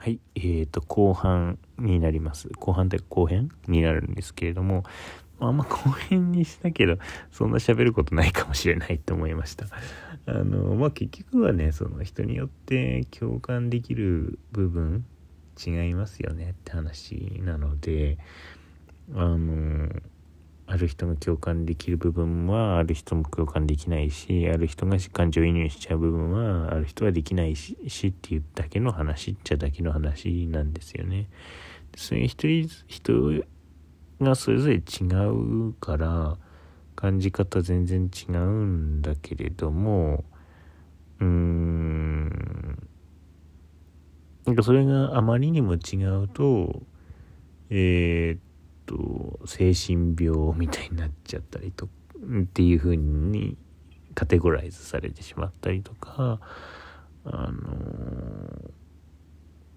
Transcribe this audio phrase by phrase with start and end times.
[0.00, 2.48] はい、えーと、後半になります。
[2.56, 4.82] 後半というか後編になるんですけれども、
[5.38, 6.96] あんま後編にしたけど、
[7.30, 9.66] そんな喋ることないかもしれないと思いました。
[10.24, 15.04] あの、まあ、結局はね、その人によって共感できる部分
[15.62, 18.16] 違いますよねって話なので、
[19.14, 19.90] あの、
[20.70, 27.76] ある人が共感できる部分はある人も共感できないしある人が感情移入しちゃう部分はある人はできないし
[28.06, 31.28] っていうだけの話っちゃだけの話なんですよね。
[31.96, 32.46] そういう人
[32.86, 33.44] 人
[34.20, 34.80] がそれぞれ違
[35.30, 36.38] うから
[36.94, 40.24] 感じ方全然違うんだけれども
[41.18, 42.88] うーん
[44.46, 46.82] なんかそれがあまりにも違うと
[47.70, 48.40] えー、っ
[48.90, 53.56] と精神病みたいになっちゃったりとっていう風に
[54.14, 56.40] カテゴライズされてしまったりとか
[57.24, 57.52] あの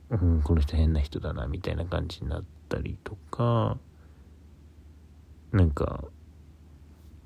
[0.09, 3.77] うんこの人変な人だなみたいな感じになったりとか
[5.51, 6.05] なんか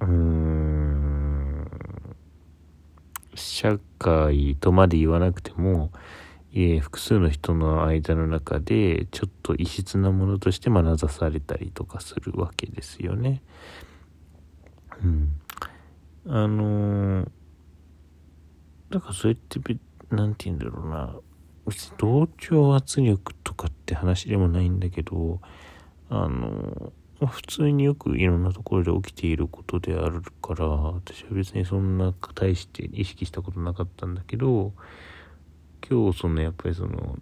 [0.01, 1.67] うん
[3.33, 5.91] 社会とまで言わなくても
[6.53, 13.41] えー、複数の人の間の中でちょっと異質なものとして眼差されたりとかするわけですよね。
[15.03, 15.41] うん。
[16.27, 17.29] あのー、
[18.89, 19.59] だからそれって
[20.09, 21.15] 何て言うんだろうな
[21.65, 25.39] 別に同調圧力とかって話でもないんだけど
[26.09, 34.73] あのー、普通によくいろんなところで起きていることであるから私は別にそんな大して意識したことなかったんだけど
[35.89, 37.17] 今日そのやっぱりその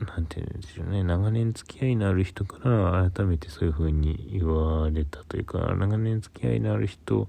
[0.00, 1.04] 何て言うんでしょうね。
[1.04, 7.28] 長年付き合いのある人から改めてそういう風に言われたというか長年付き合いのある人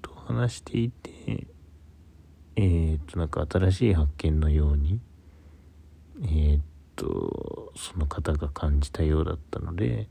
[0.00, 1.46] と話していて
[2.56, 5.00] えー、っとなんか新しい発見のように
[6.22, 6.62] えー、っ
[6.96, 10.08] とその方が感じたようだったので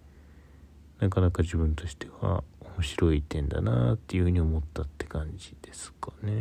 [0.99, 2.43] なかなか自分としては
[2.77, 6.31] 面白い点だなっていうふうに思ったって感じですかね。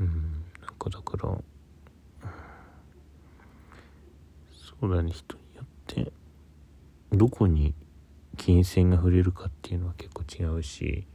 [0.00, 0.44] うん。
[0.62, 1.38] なんかだから
[4.80, 6.12] そうだね人によって
[7.12, 7.74] どこに
[8.36, 11.06] 金銭が触れるかっていうのは結構違うし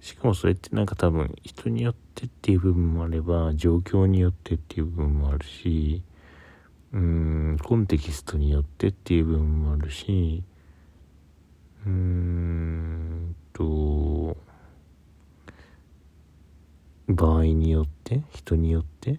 [0.00, 6.02] しかもそれってなんか多分人によってっていう部分もあれば状況によってっていう部分もあるし
[6.92, 10.44] うんコンテキストによってっていう部分もあるし
[11.84, 14.36] うーんと
[17.08, 19.18] 場合によって人によって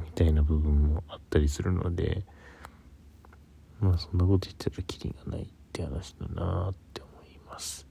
[0.00, 2.24] みたいな部分もあったりするので
[3.80, 7.86] まあそんなこと言ってたらキリがないって話だなって思います。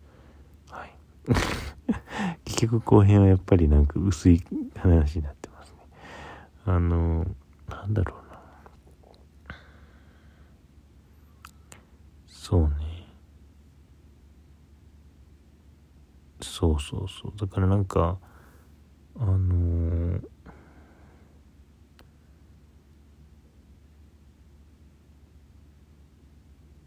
[0.70, 0.96] はい。
[2.46, 4.44] 結局後編はやっぱりなんか薄い
[4.78, 5.78] 話になってますね。
[6.66, 7.26] あの
[7.70, 9.56] なんだろうな。
[12.28, 13.08] そうね。
[16.42, 17.34] そうそうそう。
[17.38, 18.18] だからなんか
[19.18, 20.33] あのー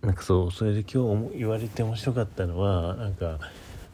[0.07, 3.41] なんかそうそれで今日言われて面白かったのはなんか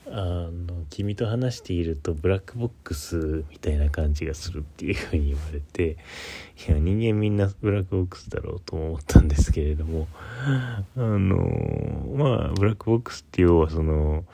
[0.07, 5.97] あの君と話しているとブラックボックスみたいな感じがするっていうふうに言われて
[6.69, 10.07] いや人間みんなブラックボックスだろうと思ったんですけれども
[10.45, 11.39] あの
[12.15, 14.27] まあブラックボックスって要はその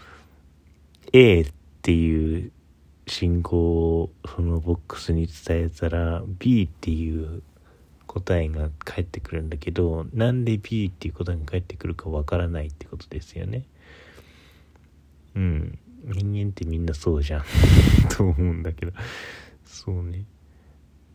[1.13, 1.53] A っ
[1.83, 2.51] ていう
[3.07, 7.41] 信号をそのボックスに伝えたら B っていう
[8.09, 13.65] 答えが返ってくるんだけどなんで B っていう答えが返ってくるかわからないってことですよね。
[15.37, 15.79] うん。
[16.05, 17.43] 人間ってみんなそうじゃん。
[18.17, 18.93] と思うんだけど。
[19.65, 20.25] そうね。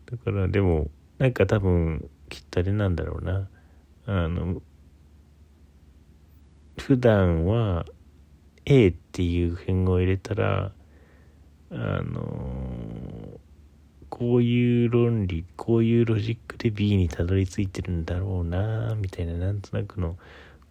[0.06, 3.48] だからでもなんか多分きっとあれなんだろうな。
[4.06, 4.62] あの
[6.78, 7.86] 普段は
[8.66, 10.72] A っていう辺を入れたら
[11.70, 12.83] あの
[14.14, 20.16] こういう論理こういうロジックで B にたどり着いてるんだろうなみたいななんとなくの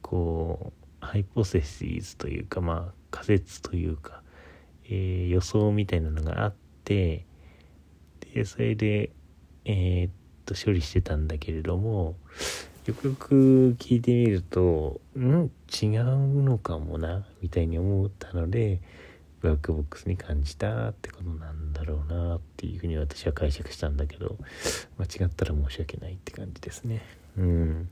[0.02, 0.72] こ
[1.02, 4.22] うハイポセシーズというかまあ仮説というか、
[4.86, 6.54] えー、予想みたいなのがあっ
[6.86, 7.26] て
[8.34, 9.12] でそれで
[9.66, 10.12] えー、っ
[10.46, 12.16] と処理してたんだけれども
[12.86, 18.80] よくよく聞いてみるとん違うのかもなみたいに思ったので
[19.44, 24.38] ブラックボックスに感じたってことなんだろうなっていうふうに私は解釈したんだけど
[24.98, 27.02] 間違ったら申し訳ないって感じですね。
[27.38, 27.90] うん。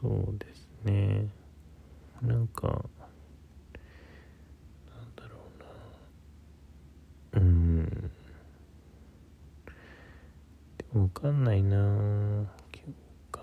[0.00, 1.26] そうですね。
[2.22, 2.78] なんかなん
[5.16, 5.38] だろ
[7.34, 7.42] うな。
[7.42, 8.10] うん。
[10.78, 12.46] でわかんないな。
[12.70, 12.94] 共
[13.32, 13.42] 感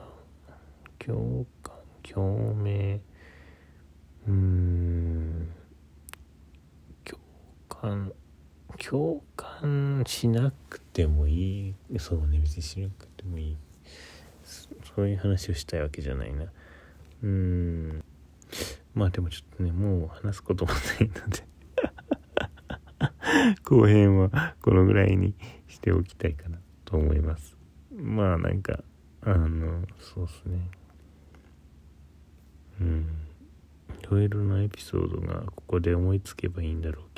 [0.97, 3.01] 共感共鳴
[4.27, 5.47] うん
[7.03, 7.19] 共
[7.67, 8.11] 感
[8.91, 11.75] 共感しなくてもいい。
[11.97, 13.57] そうね別にしなくてもいい。
[14.93, 16.43] そういう話をしたいわけじゃないな。
[16.43, 18.03] うーん。
[18.93, 21.47] まあでもちょっとねもう話すこともないので。
[23.63, 25.35] 後編はこのぐらいに
[25.69, 27.55] しておきたいかなと思います。
[27.95, 28.83] まあなんか
[29.21, 30.69] あのそうっすね。
[32.81, 33.05] うん。
[34.01, 37.10] いろいろなエピソードがここで思いつけばいいんだろう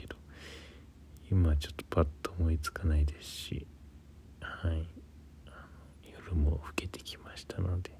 [1.31, 3.67] 今ちょっとパッと思いつかないですし
[4.39, 4.87] はい。
[6.11, 7.91] 夜も更けてきましたので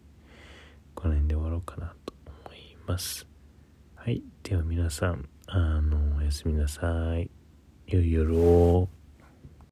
[0.95, 2.13] この辺で終わろうかなと
[2.45, 3.27] 思います。
[3.95, 4.21] はい。
[4.43, 7.29] では皆さんあのおやすみなさい。
[7.87, 8.89] 良い夜を。